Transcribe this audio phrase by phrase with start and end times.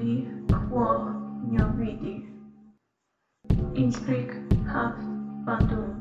[0.00, 1.12] ubi quo
[1.76, 2.26] vidi.
[3.74, 4.32] Innsbruck
[4.66, 5.02] haft
[5.44, 6.00] Bandung.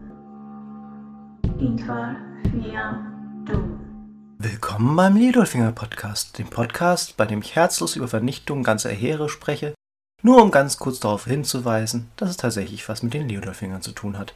[1.59, 3.79] Intvar fiam dum.
[4.37, 9.73] Willkommen beim Lidolfinger Podcast, dem Podcast, bei dem ich herzlos über Vernichtung ganzer Heere spreche,
[10.23, 14.17] nur um ganz kurz darauf hinzuweisen, dass es tatsächlich was mit den Lidolfingern zu tun
[14.17, 14.33] hat.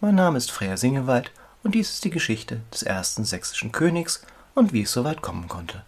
[0.00, 1.32] Mein Name ist Freya Singewald
[1.62, 4.22] und dies ist die Geschichte des ersten sächsischen Königs
[4.54, 5.82] und wie es so weit kommen konnte.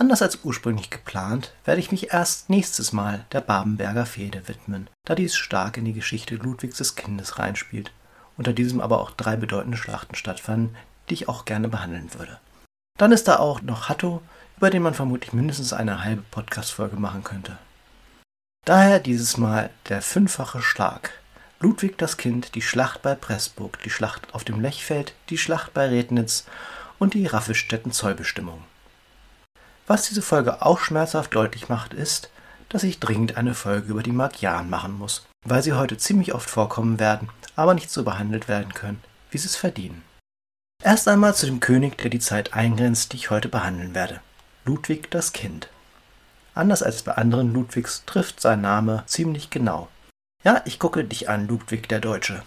[0.00, 5.14] Anders als ursprünglich geplant, werde ich mich erst nächstes Mal der Babenberger Fehde widmen, da
[5.14, 7.92] dies stark in die Geschichte Ludwigs des Kindes reinspielt,
[8.38, 10.74] unter diesem aber auch drei bedeutende Schlachten stattfanden,
[11.10, 12.40] die ich auch gerne behandeln würde.
[12.98, 14.22] Dann ist da auch noch Hatto,
[14.56, 17.58] über den man vermutlich mindestens eine halbe Podcast-Folge machen könnte.
[18.64, 21.10] Daher dieses Mal der fünffache Schlag.
[21.58, 25.86] Ludwig das Kind, die Schlacht bei Pressburg, die Schlacht auf dem Lechfeld, die Schlacht bei
[25.86, 26.46] Rednitz
[26.98, 28.62] und die Raffelstädten Zollbestimmung.
[29.90, 32.30] Was diese Folge auch schmerzhaft deutlich macht, ist,
[32.68, 36.48] dass ich dringend eine Folge über die Magyaren machen muss, weil sie heute ziemlich oft
[36.48, 40.04] vorkommen werden, aber nicht so behandelt werden können, wie sie es verdienen.
[40.80, 44.20] Erst einmal zu dem König, der die Zeit eingrenzt, die ich heute behandeln werde.
[44.64, 45.68] Ludwig das Kind.
[46.54, 49.88] Anders als bei anderen Ludwigs trifft sein Name ziemlich genau.
[50.44, 52.44] Ja, ich gucke dich an, Ludwig der Deutsche.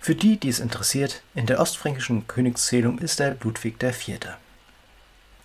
[0.00, 4.36] Für die, die es interessiert, in der ostfränkischen Königszählung ist er Ludwig der Vierte.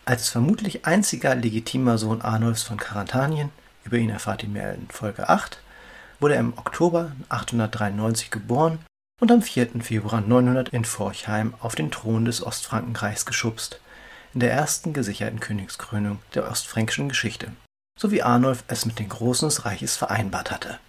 [0.10, 3.52] Als vermutlich einziger legitimer Sohn Arnulfs von Karantanien,
[3.84, 5.60] über ihn erfahrt ihr mehr in Folge 8,
[6.20, 8.80] wurde er im Oktober 893 geboren
[9.22, 9.84] und am 4.
[9.84, 13.82] Februar 900 in Forchheim auf den Thron des Ostfrankenreichs geschubst,
[14.34, 17.52] in der ersten gesicherten Königskrönung der ostfränkischen Geschichte,
[17.96, 20.80] so wie Arnulf es mit den Großen des Reiches vereinbart hatte.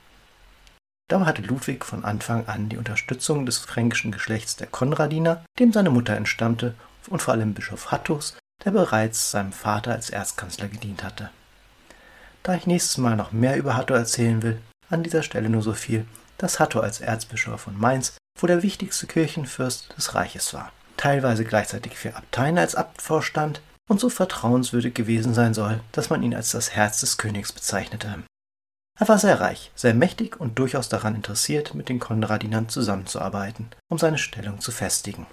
[1.09, 5.91] Dabei hatte Ludwig von Anfang an die Unterstützung des fränkischen Geschlechts der Konradiner, dem seine
[5.91, 6.75] Mutter entstammte,
[7.11, 11.30] und vor allem Bischof Hattus, der bereits seinem Vater als Erzkanzler gedient hatte.
[12.42, 15.72] Da ich nächstes Mal noch mehr über Hatto erzählen will, an dieser Stelle nur so
[15.72, 16.06] viel,
[16.39, 21.96] dass Hatto als Erzbischof von Mainz wohl der wichtigste Kirchenfürst des Reiches war, teilweise gleichzeitig
[21.96, 26.52] für Abteien als Abt vorstand und so vertrauenswürdig gewesen sein soll, dass man ihn als
[26.52, 28.23] das Herz des Königs bezeichnete.
[28.98, 33.98] Er war sehr reich, sehr mächtig und durchaus daran interessiert, mit den Konradinern zusammenzuarbeiten, um
[33.98, 35.27] seine Stellung zu festigen.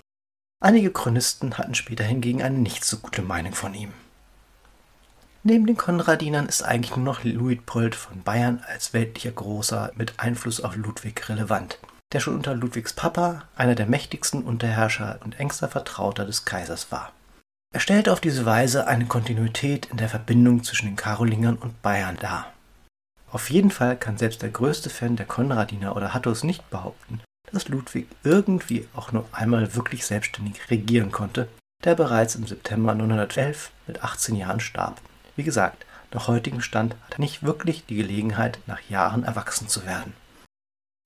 [0.59, 3.94] Einige Chronisten hatten später hingegen eine nicht so gute Meinung von ihm.
[5.44, 10.59] Neben den Konradinern ist eigentlich nur noch Luitpold von Bayern als weltlicher Großer mit Einfluss
[10.59, 11.78] auf Ludwig relevant,
[12.12, 17.12] der schon unter Ludwigs Papa einer der mächtigsten Unterherrscher und engster Vertrauter des Kaisers war.
[17.72, 22.17] Er stellte auf diese Weise eine Kontinuität in der Verbindung zwischen den Karolingern und Bayern
[22.19, 22.51] dar.
[23.31, 27.22] Auf jeden Fall kann selbst der größte Fan der Konradiner oder Hattos nicht behaupten,
[27.52, 31.47] dass Ludwig irgendwie auch nur einmal wirklich selbstständig regieren konnte,
[31.84, 35.00] der bereits im September 911 mit 18 Jahren starb.
[35.35, 39.85] Wie gesagt, nach heutigem Stand hat er nicht wirklich die Gelegenheit, nach Jahren erwachsen zu
[39.85, 40.13] werden.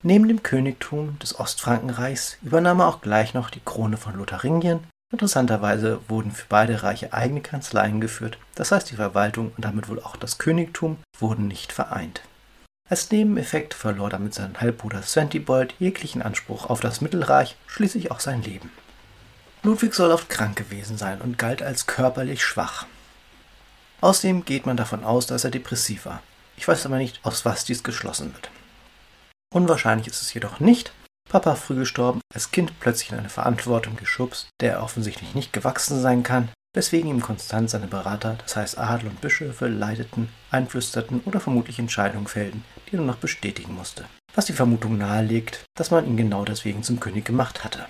[0.04, 4.80] Neben dem Königtum des Ostfrankenreichs übernahm er auch gleich noch die Krone von Lotharingien.
[5.12, 10.00] Interessanterweise wurden für beide Reiche eigene Kanzleien geführt, das heißt die Verwaltung und damit wohl
[10.00, 12.22] auch das Königtum wurden nicht vereint.
[12.92, 18.42] Als Nebeneffekt verlor damit sein Halbbruder Sventibold jeglichen Anspruch auf das Mittelreich, schließlich auch sein
[18.42, 18.70] Leben.
[19.62, 22.84] Ludwig soll oft krank gewesen sein und galt als körperlich schwach.
[24.02, 26.22] Außerdem geht man davon aus, dass er depressiv war.
[26.58, 28.50] Ich weiß aber nicht, aus was dies geschlossen wird.
[29.54, 30.92] Unwahrscheinlich ist es jedoch nicht.
[31.30, 35.98] Papa früh gestorben, als Kind plötzlich in eine Verantwortung geschubst, der er offensichtlich nicht gewachsen
[36.02, 41.40] sein kann, weswegen ihm konstant seine Berater, das heißt Adel und Bischöfe, leiteten, einflüsterten oder
[41.40, 44.04] vermutlich Entscheidungen fällten, die nur noch bestätigen musste.
[44.34, 47.86] Was die Vermutung nahelegt, dass man ihn genau deswegen zum König gemacht hatte.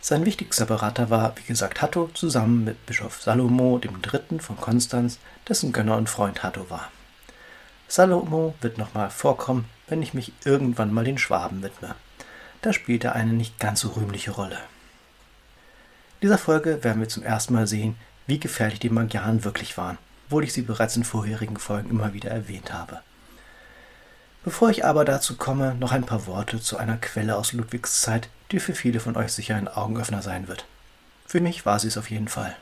[0.00, 4.38] Sein wichtigster Berater war, wie gesagt, Hatto, zusammen mit Bischof Salomo III.
[4.38, 6.90] von Konstanz, dessen Gönner und Freund Hatto war.
[7.88, 11.94] Salomo wird nochmal vorkommen, wenn ich mich irgendwann mal den Schwaben widme.
[12.62, 14.58] Da spielt er eine nicht ganz so rühmliche Rolle.
[16.20, 19.98] In dieser Folge werden wir zum ersten Mal sehen, wie gefährlich die Magyaren wirklich waren,
[20.26, 23.00] obwohl ich sie bereits in vorherigen Folgen immer wieder erwähnt habe.
[24.44, 28.28] Bevor ich aber dazu komme, noch ein paar Worte zu einer Quelle aus Ludwigs Zeit,
[28.50, 30.64] die für viele von euch sicher ein Augenöffner sein wird.
[31.26, 32.56] Für mich war sie es auf jeden Fall.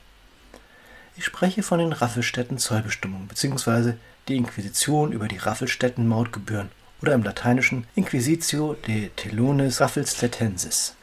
[1.16, 3.94] Ich spreche von den Raffelstädten Zollbestimmungen bzw.
[4.28, 6.70] die Inquisition über die Raffelstädten Mautgebühren
[7.00, 10.94] oder im Lateinischen Inquisitio de Telones Raffelstädtensis.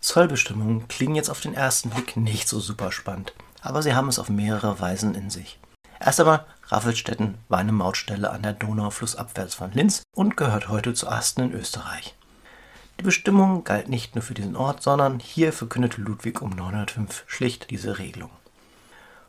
[0.00, 4.18] Zollbestimmungen klingen jetzt auf den ersten Blick nicht so super spannend, aber sie haben es
[4.18, 5.58] auf mehrere Weisen in sich.
[6.00, 10.94] Erst einmal, Raffelstetten war eine Mautstelle an der Donau flussabwärts von Linz und gehört heute
[10.94, 12.14] zu Asten in Österreich.
[13.00, 17.70] Die Bestimmung galt nicht nur für diesen Ort, sondern hier verkündete Ludwig um 905 schlicht
[17.70, 18.30] diese Regelung.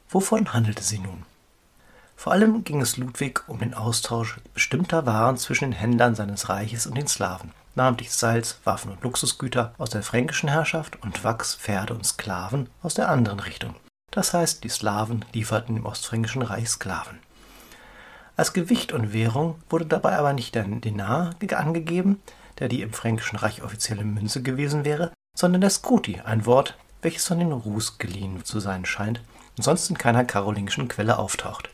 [0.09, 1.23] Wovon handelte sie nun?
[2.15, 6.85] Vor allem ging es Ludwig um den Austausch bestimmter Waren zwischen den Händlern seines Reiches
[6.85, 11.93] und den Slawen, namentlich Salz, Waffen und Luxusgüter aus der fränkischen Herrschaft und Wachs, Pferde
[11.93, 13.75] und Sklaven aus der anderen Richtung.
[14.19, 17.19] Das heißt, die Slawen lieferten dem Ostfränkischen Reich Sklaven.
[18.35, 22.19] Als Gewicht und Währung wurde dabei aber nicht der Denar angegeben,
[22.59, 27.27] der die im Fränkischen Reich offizielle Münze gewesen wäre, sondern der Scuti, ein Wort, welches
[27.27, 29.21] von den Rus geliehen zu sein scheint
[29.55, 31.69] und sonst in keiner karolingischen Quelle auftaucht.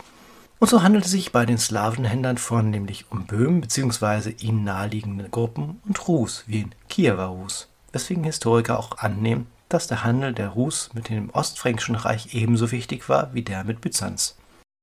[0.59, 4.35] Und so handelt es sich bei den Slawenhändlern vornehmlich um Böhmen bzw.
[4.37, 10.05] ihnen naheliegende Gruppen und Rus, wie in Kiewer Rus, weswegen Historiker auch annehmen, dass der
[10.05, 14.37] Handel der Rus mit dem Ostfränkischen Reich ebenso wichtig war wie der mit Byzanz.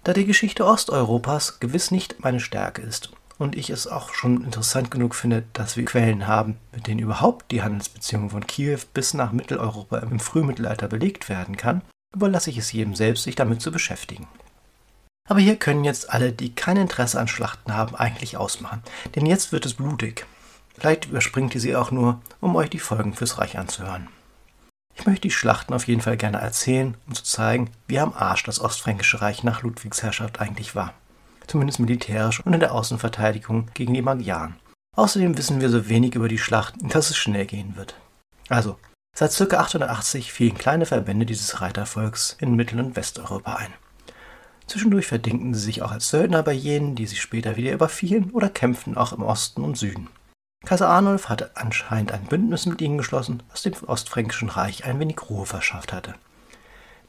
[0.05, 4.91] Da die Geschichte Osteuropas gewiss nicht meine Stärke ist und ich es auch schon interessant
[4.91, 9.33] genug finde, dass wir Quellen haben, mit denen überhaupt die Handelsbeziehungen von Kiew bis nach
[9.33, 11.81] Mitteleuropa im Frühmittelalter belegt werden kann,
[12.15, 14.29] überlasse ich es jedem selbst, sich damit zu beschäftigen.
[15.27, 18.83] Aber hier können jetzt alle, die kein Interesse an Schlachten haben, eigentlich ausmachen,
[19.17, 20.27] denn jetzt wird es blutig.
[20.77, 24.09] Vielleicht überspringt ihr sie auch nur, um euch die Folgen fürs Reich anzuhören.
[24.95, 28.45] Ich möchte die Schlachten auf jeden Fall gerne erzählen, um zu zeigen, wie am Arsch
[28.45, 30.95] das Ostfränkische Reich nach Ludwigs Herrschaft eigentlich war.
[31.47, 34.57] Zumindest militärisch und in der Außenverteidigung gegen die Magyaren.
[34.97, 37.95] Außerdem wissen wir so wenig über die Schlachten, dass es schnell gehen wird.
[38.49, 38.79] Also,
[39.17, 39.59] seit ca.
[39.59, 43.73] 880 fielen kleine Verbände dieses Reitervolks in Mittel- und Westeuropa ein.
[44.67, 48.49] Zwischendurch verdingten sie sich auch als Söldner bei jenen, die sie später wieder überfielen oder
[48.49, 50.09] kämpften auch im Osten und Süden.
[50.65, 55.19] Kaiser Arnulf hatte anscheinend ein Bündnis mit ihnen geschlossen, was dem Ostfränkischen Reich ein wenig
[55.29, 56.15] Ruhe verschafft hatte.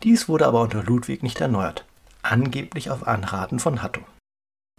[0.01, 1.85] Dies wurde aber unter Ludwig nicht erneuert,
[2.23, 4.01] angeblich auf Anraten von Hatto.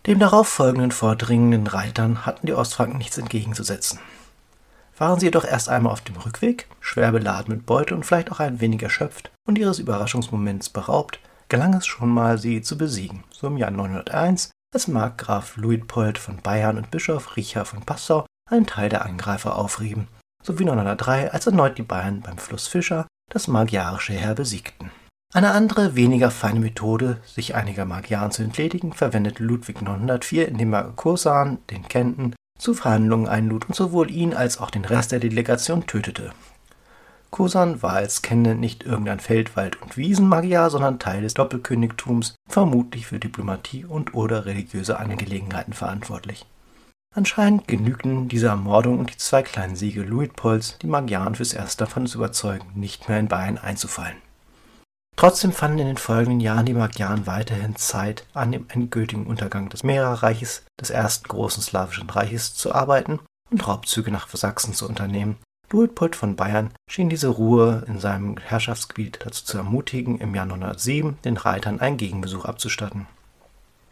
[0.06, 4.00] Dem darauf folgenden vordringenden Reitern hatten die Ostfranken nichts entgegenzusetzen.
[4.98, 8.38] Waren sie jedoch erst einmal auf dem Rückweg, schwer beladen mit Beute und vielleicht auch
[8.38, 13.46] ein wenig erschöpft und ihres Überraschungsmoments beraubt, gelang es schon mal, sie zu besiegen, so
[13.46, 18.88] im Jahr 901, als Markgraf Luitpold von Bayern und Bischof Richard von Passau einen Teil
[18.88, 20.08] der Angreifer aufrieben,
[20.42, 24.90] sowie 903, als erneut die Bayern beim Fluss Fischer das magyarische Heer besiegten.
[25.32, 30.92] Eine andere, weniger feine Methode, sich einiger Magyaren zu entledigen, verwendete Ludwig 904, indem er
[30.94, 35.86] Kosan, den Kenten, zu Verhandlungen einlud und sowohl ihn als auch den Rest der Delegation
[35.86, 36.30] tötete.
[37.30, 43.18] Kosan war als Kenne nicht irgendein Feldwald- und Wiesenmagier, sondern Teil des Doppelkönigtums, vermutlich für
[43.18, 46.46] Diplomatie und oder religiöse Angelegenheiten verantwortlich.
[47.16, 52.08] Anscheinend genügten diese Ermordung und die zwei kleinen Siege Luitpolds die Magyaren fürs Erste davon
[52.08, 54.16] zu überzeugen, nicht mehr in Bayern einzufallen.
[55.16, 59.84] Trotzdem fanden in den folgenden Jahren die Magyaren weiterhin Zeit, an dem endgültigen Untergang des
[59.84, 65.36] Mehrerreiches, des ersten großen slawischen Reiches, zu arbeiten und Raubzüge nach Sachsen zu unternehmen.
[65.70, 71.18] Luitpold von Bayern schien diese Ruhe in seinem Herrschaftsgebiet dazu zu ermutigen, im Jahr 907
[71.24, 73.06] den Reitern einen Gegenbesuch abzustatten.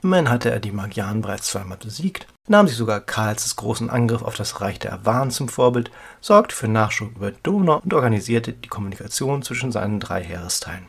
[0.02, 4.34] Immerhin hatte er die Magyaren bereits zweimal besiegt, nahm sich sogar Karls großen Angriff auf
[4.34, 9.42] das Reich der Awaren zum Vorbild, sorgte für Nachschub über Donau und organisierte die Kommunikation
[9.42, 10.86] zwischen seinen drei Heeresteilen.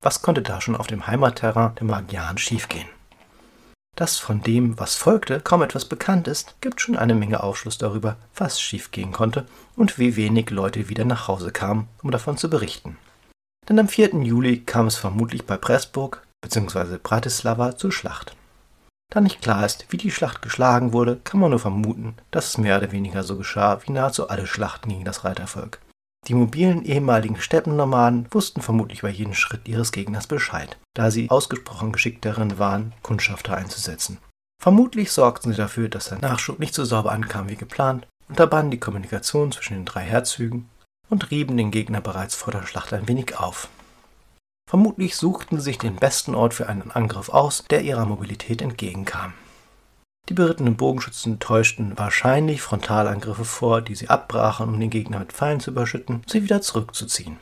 [0.00, 2.88] Was konnte da schon auf dem Heimatterrain der Magyaren schiefgehen?
[3.94, 8.16] Dass von dem, was folgte, kaum etwas bekannt ist, gibt schon eine Menge Aufschluss darüber,
[8.36, 12.96] was schiefgehen konnte und wie wenig Leute wieder nach Hause kamen, um davon zu berichten.
[13.68, 14.14] Denn am 4.
[14.22, 16.98] Juli kam es vermutlich bei Pressburg, bzw.
[17.02, 18.36] Bratislava zur Schlacht.
[19.10, 22.58] Da nicht klar ist, wie die Schlacht geschlagen wurde, kann man nur vermuten, dass es
[22.58, 25.80] mehr oder weniger so geschah wie nahezu alle Schlachten gegen das Reitervolk.
[26.26, 31.92] Die mobilen ehemaligen Steppennomaden wussten vermutlich über jeden Schritt ihres Gegners Bescheid, da sie ausgesprochen
[31.92, 34.18] geschickt darin waren, Kundschafter einzusetzen.
[34.60, 38.80] Vermutlich sorgten sie dafür, dass der Nachschub nicht so sauber ankam wie geplant, unterbanden die
[38.80, 40.68] Kommunikation zwischen den drei Herzögen
[41.08, 43.68] und rieben den Gegner bereits vor der Schlacht ein wenig auf.
[44.68, 49.32] Vermutlich suchten sie sich den besten Ort für einen Angriff aus, der ihrer Mobilität entgegenkam.
[50.28, 55.60] Die berittenen Bogenschützen täuschten wahrscheinlich Frontalangriffe vor, die sie abbrachen, um den Gegner mit Pfeilen
[55.60, 57.38] zu überschütten, sie wieder zurückzuziehen.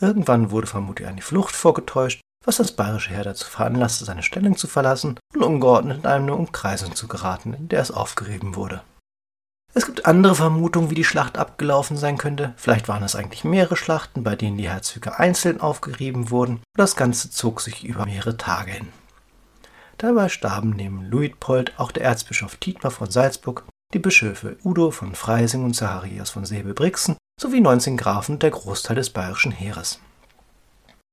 [0.00, 4.66] Irgendwann wurde vermutlich eine Flucht vorgetäuscht, was das bayerische Heer dazu veranlasste, seine Stellung zu
[4.66, 8.82] verlassen und ungeordnet in eine Umkreisung zu geraten, in der es aufgerieben wurde.
[9.76, 12.54] Es gibt andere Vermutungen, wie die Schlacht abgelaufen sein könnte.
[12.56, 16.96] Vielleicht waren es eigentlich mehrere Schlachten, bei denen die Herzöge einzeln aufgerieben wurden, und das
[16.96, 18.88] Ganze zog sich über mehrere Tage hin.
[19.98, 25.62] Dabei starben neben Luitpold auch der Erzbischof Dietmar von Salzburg, die Bischöfe Udo von Freising
[25.62, 30.00] und Zacharias von Säbel-Brixen sowie 19 Grafen und der Großteil des bayerischen Heeres.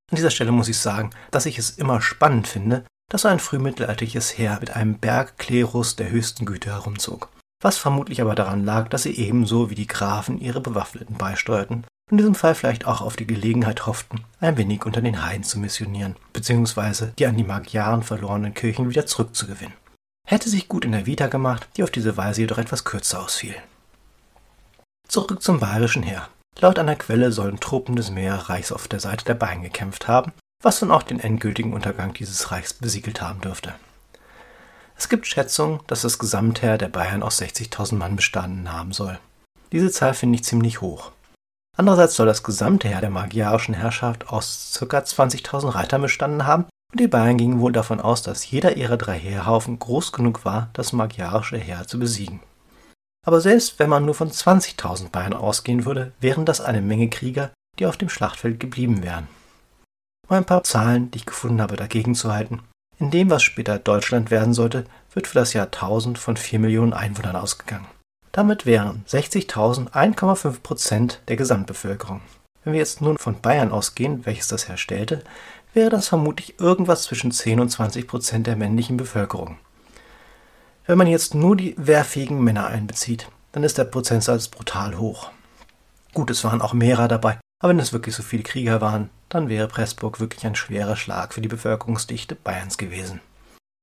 [0.09, 3.39] An dieser Stelle muss ich sagen, dass ich es immer spannend finde, dass so ein
[3.39, 7.27] frühmittelalterliches Heer mit einem Bergklerus der höchsten Güte herumzog
[7.63, 12.17] was vermutlich aber daran lag, dass sie ebenso wie die Grafen ihre Bewaffneten beisteuerten in
[12.17, 16.15] diesem Fall vielleicht auch auf die Gelegenheit hofften, ein wenig unter den Heiden zu missionieren,
[16.31, 19.73] beziehungsweise die an die Magyaren verlorenen Kirchen wieder zurückzugewinnen.
[20.27, 23.55] Hätte sich gut in der Vita gemacht, die auf diese Weise jedoch etwas kürzer ausfiel.
[25.07, 26.29] Zurück zum bayerischen Heer.
[26.59, 30.79] Laut einer Quelle sollen Truppen des Meerreichs auf der Seite der Bayern gekämpft haben, was
[30.79, 33.73] dann auch den endgültigen Untergang dieses Reichs besiegelt haben dürfte.
[34.95, 39.19] Es gibt Schätzungen, dass das Gesamtheer der Bayern aus 60.000 Mann bestanden haben soll.
[39.71, 41.11] Diese Zahl finde ich ziemlich hoch.
[41.75, 44.99] Andererseits soll das gesamte Heer der magyarischen Herrschaft aus ca.
[44.99, 49.17] 20.000 Reitern bestanden haben und die Bayern gingen wohl davon aus, dass jeder ihrer drei
[49.17, 52.41] Heerhaufen groß genug war, das magyarische Heer zu besiegen.
[53.25, 57.51] Aber selbst wenn man nur von 20.000 Bayern ausgehen würde, wären das eine Menge Krieger,
[57.79, 59.27] die auf dem Schlachtfeld geblieben wären.
[60.27, 62.61] Um ein paar Zahlen, die ich gefunden habe, dagegen zu halten.
[62.99, 66.93] In dem, was später Deutschland werden sollte, wird für das Jahr 1000 von 4 Millionen
[66.93, 67.87] Einwohnern ausgegangen.
[68.31, 72.21] Damit wären 60.000 1,5 Prozent der Gesamtbevölkerung.
[72.63, 75.23] Wenn wir jetzt nun von Bayern ausgehen, welches das herstellte,
[75.73, 79.57] wäre das vermutlich irgendwas zwischen 10 und 20 Prozent der männlichen Bevölkerung.
[80.85, 85.29] Wenn man jetzt nur die wehrfähigen Männer einbezieht, dann ist der Prozentsatz brutal hoch.
[86.13, 89.49] Gut, es waren auch mehrere dabei, aber wenn es wirklich so viele Krieger waren, dann
[89.49, 93.19] wäre Pressburg wirklich ein schwerer Schlag für die Bevölkerungsdichte Bayerns gewesen.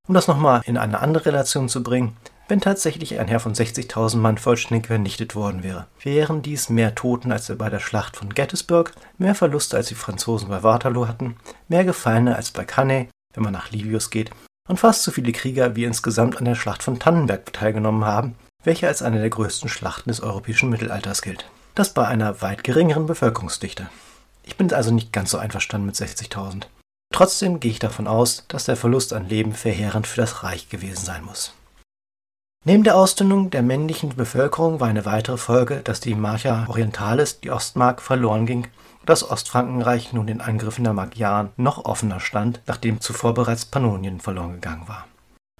[0.08, 2.16] Um das nochmal in eine andere Relation zu bringen,
[2.48, 7.30] wenn tatsächlich ein Heer von 60.000 Mann vollständig vernichtet worden wäre, wären dies mehr Toten
[7.30, 11.36] als bei der Schlacht von Gettysburg, mehr Verluste als die Franzosen bei Waterloo hatten,
[11.68, 14.32] mehr Gefallene als bei Cannae, wenn man nach Livius geht,
[14.68, 18.88] und fast so viele Krieger wie insgesamt an der Schlacht von Tannenberg teilgenommen haben, welche
[18.88, 21.44] als eine der größten Schlachten des europäischen Mittelalters gilt.
[21.76, 23.88] Das bei einer weit geringeren Bevölkerungsdichte.
[24.50, 26.64] Ich bin also nicht ganz so einverstanden mit 60.000.
[27.14, 31.04] Trotzdem gehe ich davon aus, dass der Verlust an Leben verheerend für das Reich gewesen
[31.04, 31.52] sein muss.
[32.64, 37.52] Neben der Ausdünnung der männlichen Bevölkerung war eine weitere Folge, dass die Marcha Orientalis, die
[37.52, 43.00] Ostmark, verloren ging und das Ostfrankenreich nun den Angriffen der Magyaren noch offener stand, nachdem
[43.00, 45.06] zuvor bereits Pannonien verloren gegangen war.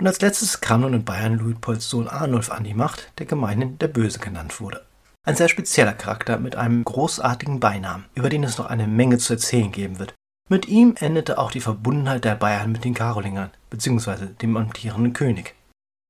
[0.01, 3.79] Und als letztes kam nun in Bayern Luitpolds Sohn Arnulf an die Macht, der gemeinhin
[3.79, 4.85] der Böse genannt wurde.
[5.27, 9.35] Ein sehr spezieller Charakter mit einem großartigen Beinamen, über den es noch eine Menge zu
[9.35, 10.15] erzählen geben wird.
[10.49, 14.27] Mit ihm endete auch die Verbundenheit der Bayern mit den Karolingern, bzw.
[14.41, 15.55] dem amtierenden König.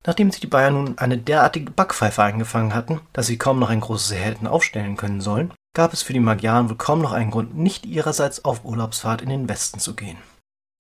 [0.07, 3.81] Nachdem sich die Bayern nun eine derartige Backpfeife eingefangen hatten, dass sie kaum noch ein
[3.81, 7.57] großes hätten aufstellen können sollen, gab es für die Magyaren wohl kaum noch einen Grund,
[7.57, 10.17] nicht ihrerseits auf Urlaubsfahrt in den Westen zu gehen.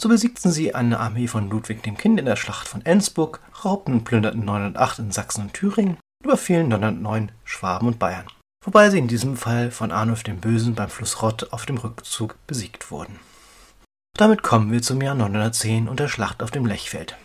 [0.00, 3.92] So besiegten sie eine Armee von Ludwig dem Kind in der Schlacht von Ensburg, raubten
[3.92, 8.26] und plünderten 908 in Sachsen und Thüringen, überfielen 909 Schwaben und Bayern,
[8.64, 12.36] wobei sie in diesem Fall von Arnulf dem Bösen beim Fluss Rott auf dem Rückzug
[12.46, 13.18] besiegt wurden.
[14.16, 17.16] Damit kommen wir zum Jahr 910 und der Schlacht auf dem Lechfeld.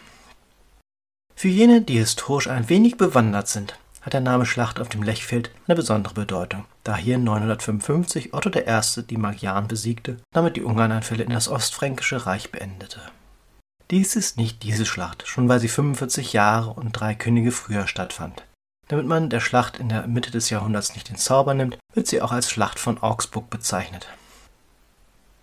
[1.36, 5.52] Für jene, die historisch ein wenig bewandert sind, hat der Name Schlacht auf dem Lechfeld
[5.68, 9.04] eine besondere Bedeutung, da hier 955 Otto I.
[9.10, 13.02] die Magyaren besiegte, damit die Ungarneinfälle in das Ostfränkische Reich beendete.
[13.92, 18.46] Dies ist nicht diese Schlacht, schon weil sie 45 Jahre und drei Könige früher stattfand.
[18.88, 22.22] Damit man der Schlacht in der Mitte des Jahrhunderts nicht den Zauber nimmt, wird sie
[22.22, 24.08] auch als Schlacht von Augsburg bezeichnet.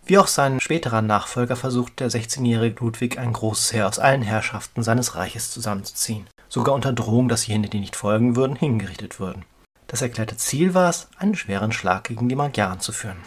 [0.04, 4.82] Wie auch sein späterer Nachfolger versucht der 16-jährige Ludwig ein großes Heer aus allen Herrschaften
[4.82, 9.44] seines Reiches zusammenzuziehen, sogar unter Drohung, dass jene, die nicht folgen würden, hingerichtet würden.
[9.86, 13.18] Das erklärte Ziel war es, einen schweren Schlag gegen die Magyaren zu führen.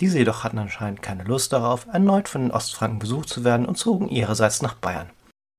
[0.00, 3.76] Diese jedoch hatten anscheinend keine Lust darauf, erneut von den Ostfranken besucht zu werden und
[3.76, 5.10] zogen ihrerseits nach Bayern.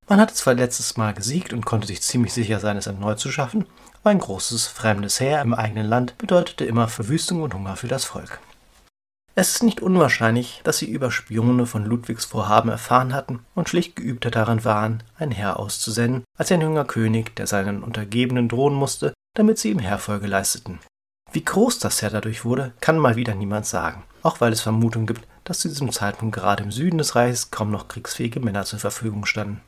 [0.10, 3.32] Man hatte zwar letztes Mal gesiegt und konnte sich ziemlich sicher sein, es erneut zu
[3.32, 3.68] schaffen,
[4.02, 8.06] aber ein großes fremdes Heer im eigenen Land bedeutete immer Verwüstung und Hunger für das
[8.06, 8.40] Volk.
[9.36, 13.96] Es ist nicht unwahrscheinlich, dass sie über Spione von Ludwigs Vorhaben erfahren hatten und schlicht
[13.96, 19.14] geübter daran waren, ein Heer auszusenden, als ein junger König, der seinen Untergebenen drohen musste,
[19.36, 20.80] damit sie ihm Heerfolge leisteten.
[21.32, 25.06] Wie groß das Heer dadurch wurde, kann mal wieder niemand sagen, auch weil es Vermutungen
[25.06, 28.80] gibt, dass zu diesem Zeitpunkt gerade im Süden des Reiches kaum noch kriegsfähige Männer zur
[28.80, 29.62] Verfügung standen.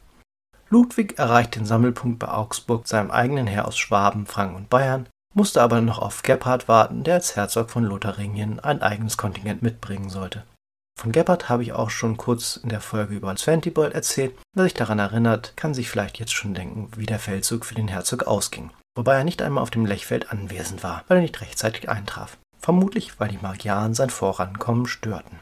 [0.72, 5.62] Ludwig erreicht den Sammelpunkt bei Augsburg seinem eigenen Heer aus Schwaben, Franken und Bayern musste
[5.62, 10.44] aber noch auf Gebhard warten, der als Herzog von Lotharingien ein eigenes Kontingent mitbringen sollte.
[10.98, 14.38] Von Gebhard habe ich auch schon kurz in der Folge über Sventibold erzählt.
[14.56, 17.88] Wer sich daran erinnert, kann sich vielleicht jetzt schon denken, wie der Feldzug für den
[17.90, 18.72] Herzog ausging.
[18.96, 22.38] Wobei er nicht einmal auf dem Lechfeld anwesend war, weil er nicht rechtzeitig eintraf.
[22.60, 25.40] Vermutlich, weil die Magyaren sein Vorankommen störten.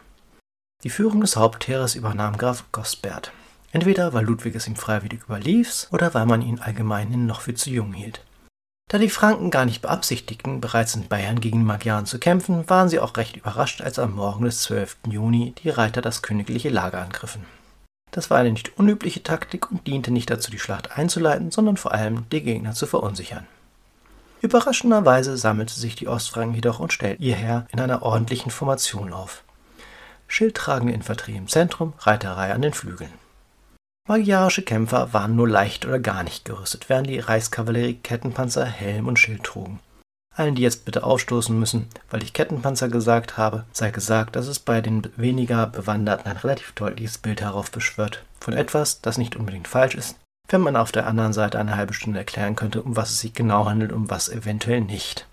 [0.84, 3.32] Die Führung des Hauptheeres übernahm Graf Gosbert.
[3.72, 7.70] Entweder weil Ludwig es ihm freiwillig überlief oder weil man ihn allgemein noch für zu
[7.70, 8.24] jung hielt.
[8.90, 13.00] Da die Franken gar nicht beabsichtigten, bereits in Bayern gegen Magyaren zu kämpfen, waren sie
[13.00, 14.98] auch recht überrascht, als am Morgen des 12.
[15.08, 17.46] Juni die Reiter das königliche Lager angriffen.
[18.10, 21.94] Das war eine nicht unübliche Taktik und diente nicht dazu, die Schlacht einzuleiten, sondern vor
[21.94, 23.46] allem die Gegner zu verunsichern.
[24.42, 29.44] Überraschenderweise sammelte sich die Ostfranken jedoch und stellten ihr Heer in einer ordentlichen Formation auf.
[30.28, 33.14] Schildtragende Infanterie im Zentrum, Reiterei an den Flügeln.
[34.08, 39.20] Magyarische Kämpfer waren nur leicht oder gar nicht gerüstet, während die Reichskavallerie Kettenpanzer, Helm und
[39.20, 39.80] Schild trugen.
[40.36, 44.58] Allen, die jetzt bitte aufstoßen müssen, weil ich Kettenpanzer gesagt habe, sei gesagt, dass es
[44.60, 49.96] bei den weniger Bewanderten ein relativ deutliches Bild heraufbeschwört von etwas, das nicht unbedingt falsch
[49.96, 50.16] ist,
[50.48, 53.34] wenn man auf der anderen Seite eine halbe Stunde erklären könnte, um was es sich
[53.34, 55.28] genau handelt und was eventuell nicht.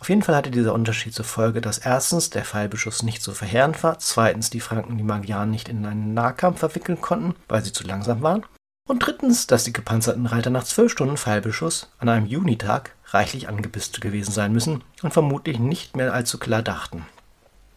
[0.00, 3.82] Auf jeden Fall hatte dieser Unterschied zur Folge, dass erstens der Pfeilbeschuss nicht so verheerend
[3.82, 7.84] war, zweitens die Franken die Magyaren nicht in einen Nahkampf verwickeln konnten, weil sie zu
[7.84, 8.44] langsam waren,
[8.88, 14.00] und drittens, dass die gepanzerten Reiter nach zwölf Stunden Pfeilbeschuss an einem Junitag reichlich angebisst
[14.00, 17.04] gewesen sein müssen und vermutlich nicht mehr allzu klar dachten.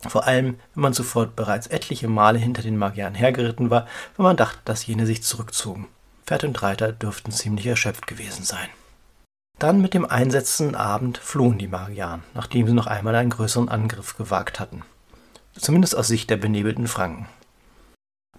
[0.08, 4.38] Vor allem, wenn man zuvor bereits etliche Male hinter den Magyaren hergeritten war, wenn man
[4.38, 5.88] dachte, dass jene sich zurückzogen.
[6.26, 8.70] Pferd und Reiter dürften ziemlich erschöpft gewesen sein.
[9.62, 14.18] Dann mit dem einsetzenden Abend flohen die Magyaren, nachdem sie noch einmal einen größeren Angriff
[14.18, 14.82] gewagt hatten.
[15.56, 17.28] Zumindest aus Sicht der benebelten Franken.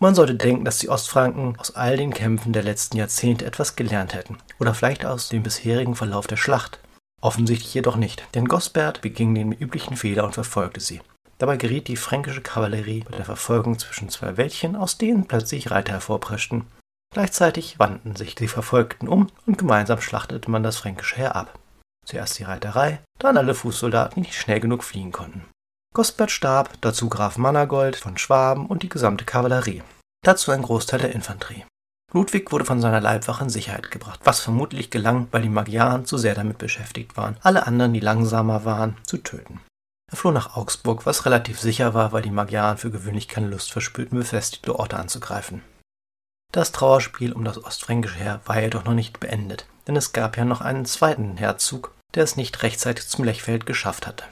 [0.01, 4.15] Man sollte denken, dass die Ostfranken aus all den Kämpfen der letzten Jahrzehnte etwas gelernt
[4.15, 6.81] hätten, oder vielleicht aus dem bisherigen Verlauf der Schlacht.
[7.21, 11.03] Offensichtlich jedoch nicht, denn Gosbert beging den üblichen Fehler und verfolgte sie.
[11.39, 15.93] Dabei geriet die fränkische Kavallerie bei der Verfolgung zwischen zwei Wäldchen, aus denen plötzlich Reiter
[15.93, 16.65] hervorpreschten.
[17.13, 21.59] Gleichzeitig wandten sich die Verfolgten um und gemeinsam schlachtete man das fränkische Heer ab.
[22.07, 25.45] Zuerst die Reiterei, dann alle Fußsoldaten, die nicht schnell genug fliehen konnten.
[25.95, 29.83] Gosbert starb, dazu Graf Mannergold von Schwaben und die gesamte Kavallerie.
[30.25, 31.65] Dazu ein Großteil der Infanterie.
[32.15, 36.19] Ludwig wurde von seiner Leibwache in Sicherheit gebracht, was vermutlich gelang, weil die Magyaren zu
[36.19, 39.61] sehr damit beschäftigt waren, alle anderen, die langsamer waren, zu töten.
[40.11, 43.73] Er floh nach Augsburg, was relativ sicher war, weil die Magyaren für gewöhnlich keine Lust
[43.73, 45.63] verspürten, befestigte Orte anzugreifen.
[46.53, 50.45] Das Trauerspiel um das ostfränkische Heer war jedoch noch nicht beendet, denn es gab ja
[50.45, 54.25] noch einen zweiten Herzog, der es nicht rechtzeitig zum Lechfeld geschafft hatte.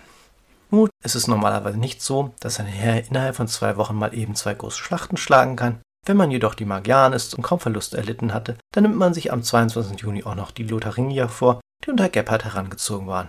[0.70, 4.34] Nun ist es normalerweise nicht so, dass ein Heer innerhalb von zwei Wochen mal eben
[4.34, 5.80] zwei große Schlachten schlagen kann.
[6.06, 9.32] Wenn man jedoch die Magyaren ist und kaum Verluste erlitten hatte, dann nimmt man sich
[9.32, 10.00] am 22.
[10.00, 13.28] Juni auch noch die Lotharingier vor, die unter Gebhard herangezogen waren.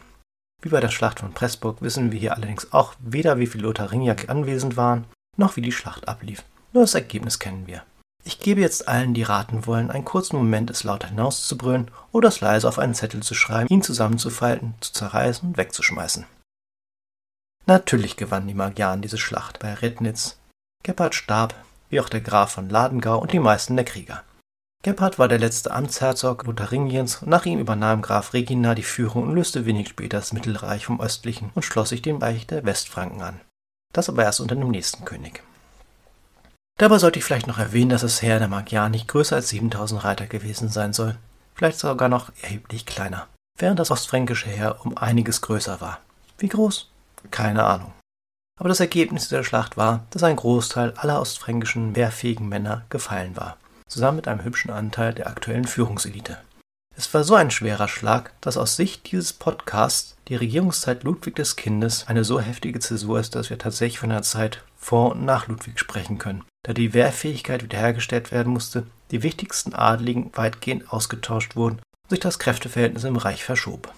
[0.62, 4.18] Wie bei der Schlacht von Pressburg wissen wir hier allerdings auch weder wie viele Lotharingier
[4.28, 5.06] anwesend waren,
[5.38, 6.44] noch wie die Schlacht ablief.
[6.74, 7.84] Nur das Ergebnis kennen wir.
[8.24, 12.40] Ich gebe jetzt allen, die raten wollen, einen kurzen Moment, es laut hinauszubrüllen oder es
[12.40, 16.26] leise auf einen Zettel zu schreiben, ihn zusammenzufalten, zu zerreißen und wegzuschmeißen.
[17.66, 20.38] Natürlich gewannen die Magyaren diese Schlacht bei Rednitz.
[20.84, 21.56] Gebhard starb,
[21.90, 24.24] wie auch der Graf von Ladengau und die meisten der Krieger.
[24.84, 29.36] Gebhard war der letzte Amtsherzog Lotharingiens und nach ihm übernahm Graf Regina die Führung und
[29.36, 33.40] löste wenig später das Mittelreich vom östlichen und schloss sich dem Reich der Westfranken an.
[33.94, 35.44] Das aber erst unter dem nächsten König.
[36.78, 40.04] Dabei sollte ich vielleicht noch erwähnen, dass das Heer der Magyaren nicht größer als 7000
[40.04, 41.18] Reiter gewesen sein soll,
[41.54, 46.00] vielleicht sogar noch erheblich kleiner, während das ostfränkische Heer um einiges größer war.
[46.38, 46.90] Wie groß?
[47.30, 47.94] Keine Ahnung.
[48.60, 53.58] Aber das Ergebnis der Schlacht war, dass ein Großteil aller ostfränkischen wehrfähigen Männer gefallen war,
[53.88, 56.38] zusammen mit einem hübschen Anteil der aktuellen Führungselite.
[56.96, 61.56] Es war so ein schwerer Schlag, dass aus Sicht dieses Podcasts die Regierungszeit Ludwig des
[61.56, 65.48] Kindes eine so heftige Zäsur ist, dass wir tatsächlich von einer Zeit vor und nach
[65.48, 71.78] Ludwig sprechen können, da die Wehrfähigkeit wiederhergestellt werden musste, die wichtigsten Adligen weitgehend ausgetauscht wurden
[71.78, 73.94] und sich das Kräfteverhältnis im Reich verschob.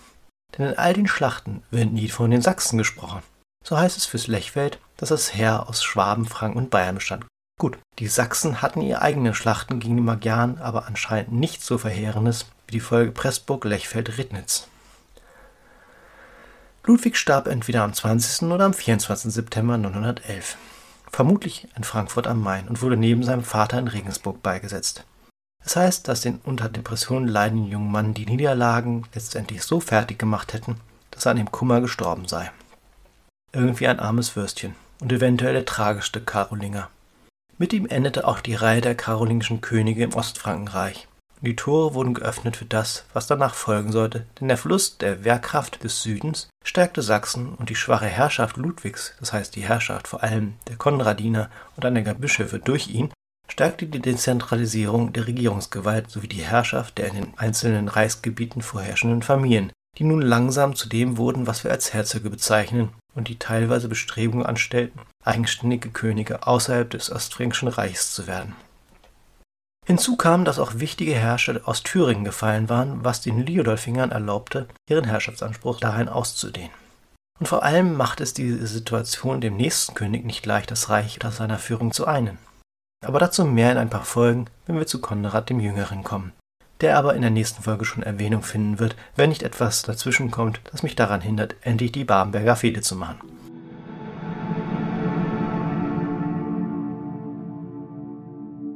[0.58, 3.24] Denn in all den Schlachten wird nie von den Sachsen gesprochen.
[3.66, 7.26] So heißt es fürs Lechfeld, dass das Heer aus Schwaben, Franken und Bayern bestand.
[7.60, 12.46] Gut, die Sachsen hatten ihre eigenen Schlachten gegen die Magyaren, aber anscheinend nicht so verheerendes
[12.74, 14.68] die Folge Pressburg, Lechfeld, Rittnitz.
[16.86, 18.50] Ludwig starb entweder am 20.
[18.50, 19.32] oder am 24.
[19.32, 20.58] September 911,
[21.10, 25.06] vermutlich in Frankfurt am Main und wurde neben seinem Vater in Regensburg beigesetzt.
[25.64, 30.52] Es heißt, dass den unter Depressionen leidenden jungen Mann die Niederlagen letztendlich so fertig gemacht
[30.52, 30.76] hätten,
[31.12, 32.52] dass er an dem Kummer gestorben sei.
[33.54, 36.90] Irgendwie ein armes Würstchen und eventuell der tragischste Karolinger.
[37.58, 41.08] Mit ihm endete auch die Reihe der karolingischen Könige im Ostfrankenreich.
[41.44, 45.26] Und die Tore wurden geöffnet für das, was danach folgen sollte, denn der Verlust der
[45.26, 50.24] Wehrkraft des Südens stärkte Sachsen und die schwache Herrschaft Ludwigs, das heißt die Herrschaft vor
[50.24, 53.12] allem der Konradiner und einiger Bischöfe durch ihn,
[53.52, 59.74] stärkte die Dezentralisierung der Regierungsgewalt sowie die Herrschaft der in den einzelnen Reichsgebieten vorherrschenden Familien,
[59.98, 64.46] die nun langsam zu dem wurden, was wir als Herzöge bezeichnen, und die teilweise Bestrebungen
[64.46, 68.56] anstellten, eigenständige Könige außerhalb des Ostfränkischen Reichs zu werden.
[69.86, 75.04] Hinzu kam, dass auch wichtige Herrscher aus Thüringen gefallen waren, was den Liudolfingern erlaubte, ihren
[75.04, 76.72] Herrschaftsanspruch dahin auszudehnen.
[77.40, 81.32] Und vor allem machte es diese Situation dem nächsten König nicht leicht, das Reich unter
[81.32, 82.38] seiner Führung zu einen.
[83.06, 86.32] Aber dazu mehr in ein paar Folgen, wenn wir zu Konrad dem Jüngeren kommen.
[86.82, 90.84] der aber in der nächsten Folge schon Erwähnung finden wird, wenn nicht etwas dazwischenkommt, das
[90.84, 93.22] mich daran hindert, endlich die Babenberger Fehde zu machen.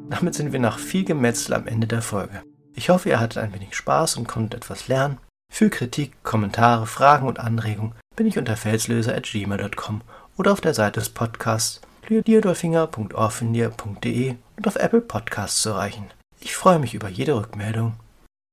[0.10, 2.42] Damit sind wir nach viel Gemetzel am Ende der Folge.
[2.74, 5.20] Ich hoffe, ihr hattet ein wenig Spaß und konntet etwas lernen.
[5.52, 10.02] Für Kritik, Kommentare, Fragen und Anregungen bin ich unter felslöser.gmail.com
[10.38, 16.06] oder auf der Seite des Podcasts liodolfinger.orfindia.de und auf Apple Podcasts zu erreichen.
[16.40, 17.96] Ich freue mich über jede Rückmeldung.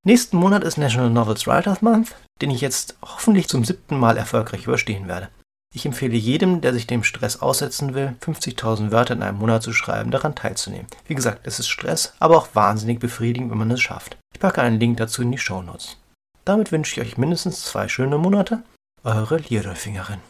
[0.06, 4.66] Nächsten Monat ist National Novels Writers Month, den ich jetzt hoffentlich zum siebten Mal erfolgreich
[4.66, 5.28] überstehen werde.
[5.76, 9.72] Ich empfehle jedem, der sich dem Stress aussetzen will, 50.000 Wörter in einem Monat zu
[9.72, 10.86] schreiben, daran teilzunehmen.
[11.08, 14.16] Wie gesagt, es ist Stress, aber auch wahnsinnig befriedigend, wenn man es schafft.
[14.32, 15.96] Ich packe einen Link dazu in die Show Notes.
[16.44, 18.62] Damit wünsche ich euch mindestens zwei schöne Monate.
[19.02, 20.20] Eure Lierdolfingerin.